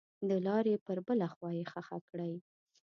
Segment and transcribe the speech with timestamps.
[0.29, 2.33] دلارې پر بله خوا یې ښخه کړئ.